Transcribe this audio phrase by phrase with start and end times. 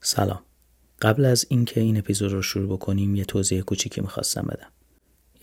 [0.00, 0.40] سلام.
[1.02, 4.70] قبل از اینکه این اپیزود رو شروع بکنیم یه توضیح کوچیکی می‌خواستم بدم.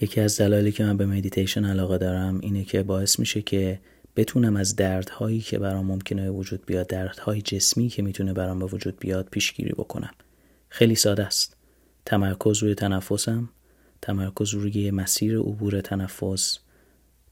[0.02, 3.80] یکی از دلایلی که من به مدیتیشن علاقه دارم اینه که باعث میشه که
[4.16, 9.00] بتونم از دردهایی که برام ممکنه وجود بیاد دردهای جسمی که می‌تونه برام به وجود
[9.00, 10.12] بیاد پیشگیری بکنم.
[10.70, 11.56] خیلی ساده است.
[12.06, 13.50] تمرکز روی تنفسم
[14.02, 16.60] تمرکز روی مسیر عبور تنفس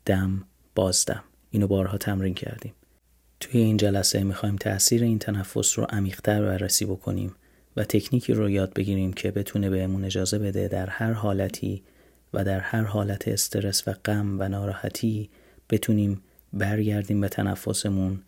[0.05, 0.43] دم
[0.75, 1.23] بازدم.
[1.51, 2.73] اینو بارها تمرین کردیم.
[3.45, 7.35] توی این جلسه می‌خوایم تاثیر این تنفس رو عمیقتر بررسی بکنیم
[7.77, 11.83] و تکنیکی رو یاد بگیریم که بتونه بهمون اجازه بده در هر حالتی
[12.33, 15.29] و در هر حالت استرس و غم و ناراحتی
[15.69, 16.21] بتونیم
[16.53, 18.21] برگردیم به تنفسمون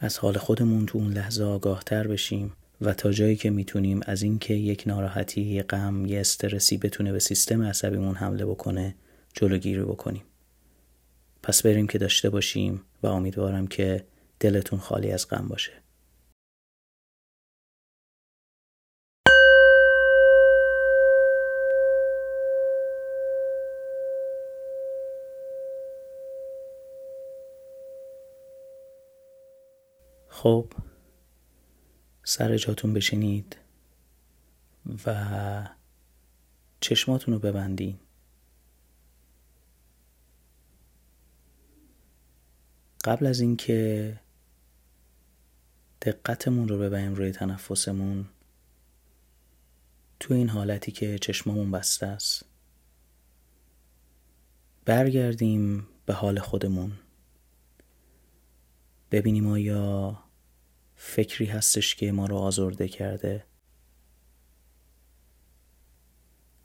[0.00, 4.54] از حال خودمون تو اون لحظه آگاهتر بشیم و تا جایی که می‌تونیم از اینکه
[4.54, 8.94] یک ناراحتی، یه غم، یه استرسی بتونه به سیستم عصبیمون حمله بکنه
[9.34, 10.22] جلوگیری بکنیم.
[11.42, 14.04] پس بریم که داشته باشیم و امیدوارم که
[14.40, 15.72] دلتون خالی از غم باشه.
[30.28, 30.72] خب
[32.24, 33.56] سر جاتون بشینید
[35.06, 35.68] و
[36.80, 37.98] چشماتون رو ببندین
[43.04, 44.20] قبل از اینکه
[46.02, 48.28] دقتمون رو ببریم روی تنفسمون.
[50.20, 52.44] تو این حالتی که چشمامون بسته است.
[54.84, 56.92] برگردیم به حال خودمون.
[59.10, 60.18] ببینیم آیا
[60.96, 63.44] فکری هستش که ما رو آزرده کرده.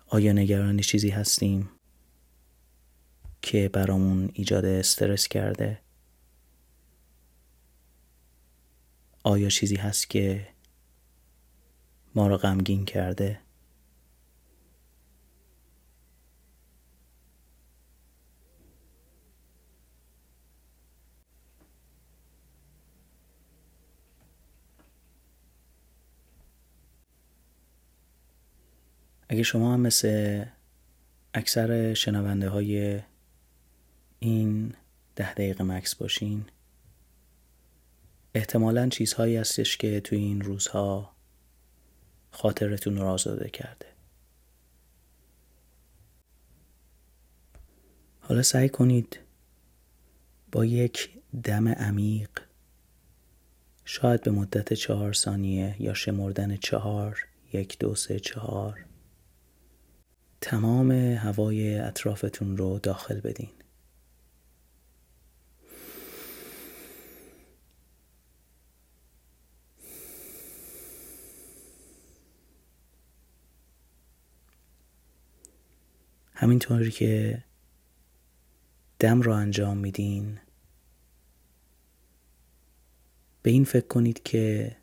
[0.08, 1.70] آیا نگران چیزی هستیم
[3.42, 5.82] که برامون ایجاد استرس کرده.
[9.24, 10.48] آیا چیزی هست که
[12.16, 13.40] ما رو غمگین کرده؟
[29.30, 30.46] اگه شما هم مثل
[31.34, 33.02] اکثر شنونده های
[34.20, 34.74] این
[35.16, 36.46] ده دقیقه مکس باشین
[38.36, 41.16] احتمالا چیزهایی هستش که توی این روزها
[42.32, 43.86] خاطرتون رو آزاده کرده.
[48.20, 49.20] حالا سعی کنید
[50.52, 51.10] با یک
[51.44, 52.30] دم عمیق
[53.86, 58.86] شاید به مدت چهار ثانیه یا شمردن چهار یک دو سه چهار
[60.42, 63.50] تمام هوای اطرافتون رو داخل بدین.
[76.44, 77.44] همینطوری که
[79.00, 80.40] دم رو انجام میدین
[83.42, 84.76] به این فکر کنید که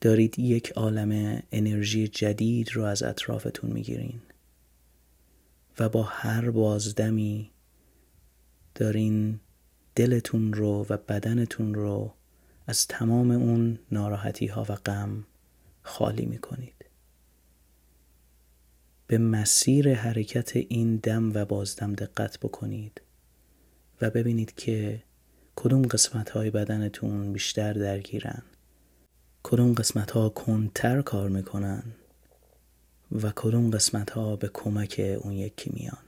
[0.00, 4.20] دارید یک عالم انرژی جدید رو از اطرافتون می‌گیرین
[5.78, 7.50] و با هر بازدمی
[8.74, 9.40] دارین
[9.94, 12.14] دلتون رو و بدنتون رو
[12.66, 15.26] از تمام اون ناراحتی ها و غم
[15.82, 16.75] خالی می‌کنید.
[19.06, 23.00] به مسیر حرکت این دم و بازدم دقت بکنید
[24.00, 25.02] و ببینید که
[25.56, 28.42] کدوم قسمت های بدنتون بیشتر درگیرن
[29.42, 31.82] کدوم قسمت ها کنتر کار می‌کنن
[33.12, 36.05] و کدوم قسمت ها به کمک اون یکی میان.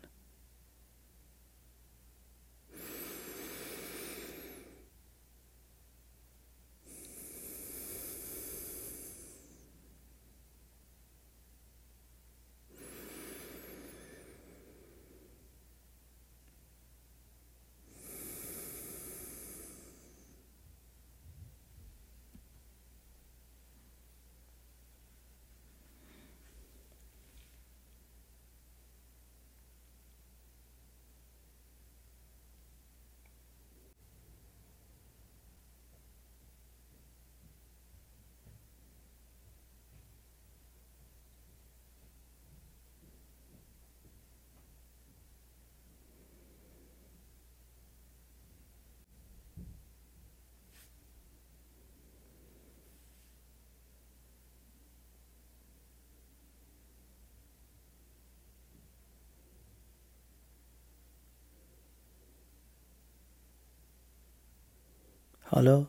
[65.51, 65.87] حالا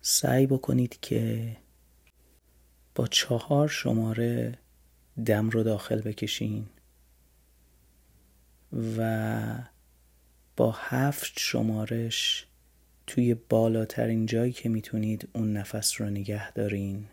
[0.00, 1.56] سعی بکنید که
[2.94, 4.58] با چهار شماره
[5.26, 6.66] دم رو داخل بکشین
[8.98, 9.58] و
[10.56, 12.46] با هفت شمارش
[13.06, 17.08] توی بالاترین جایی که می‌تونید اون نفس رو نگه دارین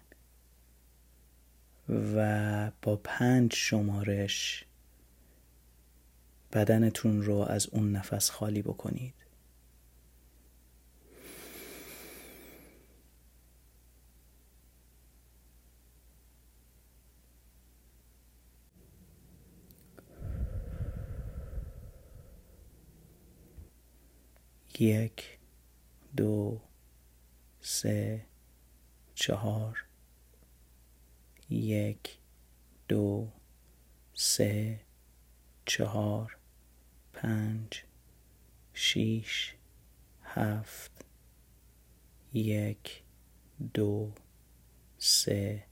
[1.89, 4.65] و با پنج شمارش
[6.53, 9.26] بدنتون رو از اون نفس خالی بکنید.
[24.79, 25.39] یک
[26.17, 26.61] دو
[27.61, 28.25] سه
[29.15, 29.85] چهار
[31.49, 32.19] یک
[32.87, 33.31] دو
[34.13, 34.79] سه
[35.65, 36.37] چهار
[37.13, 37.83] پنج
[38.73, 39.55] شیش
[40.23, 41.05] هفت
[42.33, 43.03] یک
[43.73, 44.11] دو
[44.97, 45.63] سه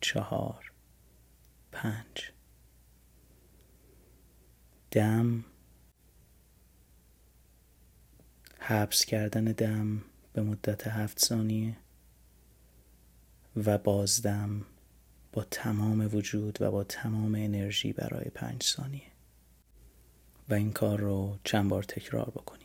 [0.00, 0.72] چهار
[1.72, 2.32] پنج.
[4.90, 5.44] دم
[8.70, 10.02] حبس کردن دم
[10.32, 11.76] به مدت هفت ثانیه
[13.56, 14.66] و بازدم
[15.32, 19.10] با تمام وجود و با تمام انرژی برای پنج ثانیه.
[20.48, 22.59] و این کار رو چند بار تکرار بکنید.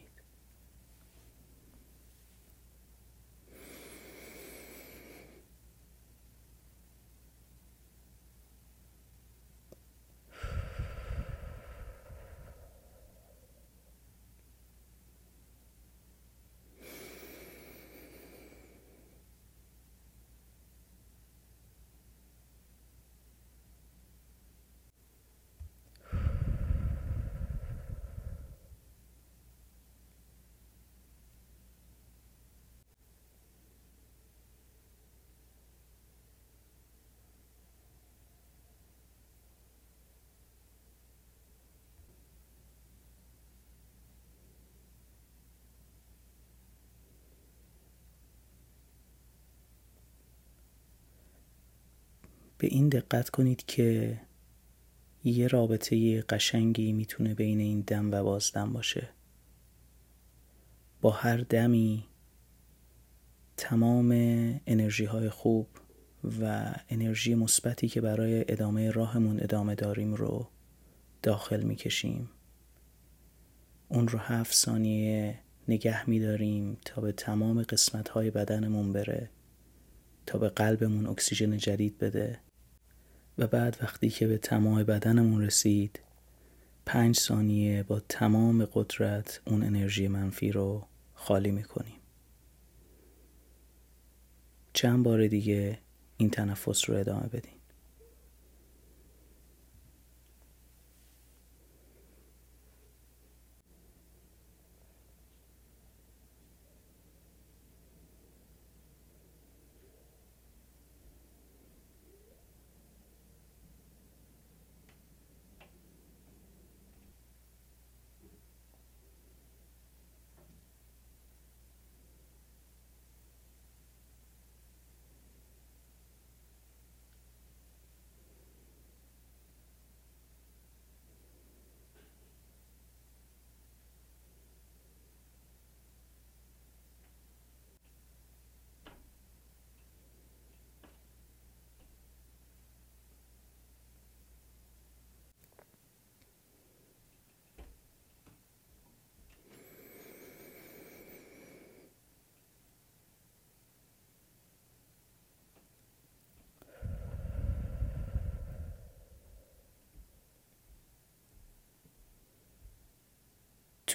[52.58, 54.18] به این دقت کنید که
[55.24, 59.10] یه رابطه قشنگی می‌تونه بین این دم و بازدم باشه.
[61.02, 62.06] با هر دمی
[63.58, 64.12] تمام
[64.68, 65.68] انرژی های خوب
[66.42, 70.48] و انرژی مثبتی که برای ادامه راهمون ادامه داریم رو
[71.24, 72.30] داخل می‌کشیم.
[73.90, 79.30] اون رو هفت ثانیه نگه میداریم تا به تمام قسمت های بدنمون بره
[80.26, 82.40] تا به قلبمون اکسیژن جدید بده.
[83.38, 86.00] و بعد وقتی که به تمام بدنمون رسید
[86.86, 91.96] پنج ثانیه با تمام قدرت اون انرژی منفی رو خالی می‌کنیم.
[94.74, 95.80] چند بار دیگه
[96.18, 97.55] این تنفس رو ادامه بدیم.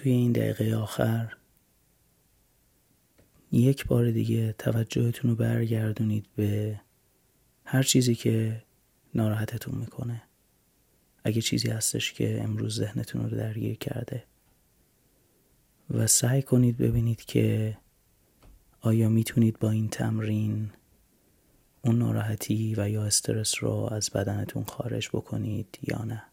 [0.01, 1.37] توی این دقیقه آخر.
[3.53, 6.81] یک بار دیگه توجهتون رو برگردونید به
[7.65, 8.63] هر چیزی که
[9.15, 10.23] ناراحتتون می‌کنه.
[11.25, 14.25] اگه چیزی هستش که امروز ذهنتون رو درگیر کرده.
[15.91, 17.77] و سعی کنید ببینید که
[18.81, 20.71] آیا می‌تونید با این تمرین
[21.85, 26.30] اون ناراحتی و یا استرس رو از بدنتون خارج بکنید یا نه.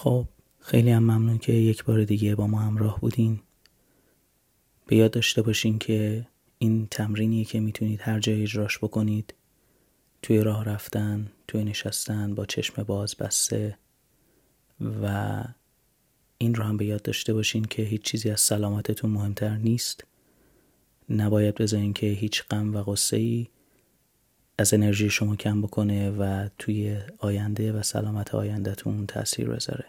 [0.00, 0.28] خب
[0.60, 3.40] خیلی هم ممنون که یک بار دیگه با ما همراه بودین.
[4.86, 6.26] به یاد داشته باشین که
[6.58, 9.34] این تمرینیه که می‌تونید هر جای اجراش بکنید.
[10.22, 13.78] توی راه رفتن توی نشستن با چشم باز بسته.
[15.02, 15.44] و
[16.38, 20.04] این رو هم به یاد داشته باشین که هیچ چیزی از سلامتتون مهمتر نیست.
[21.10, 23.48] نباید بذارین که هیچ غم و غصه ای
[24.58, 29.84] از انرژی شما کم بکنه و توی آینده و سلامت آیندهتون تاثیر بذاره.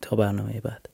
[0.00, 0.88] تا برنامه بعد.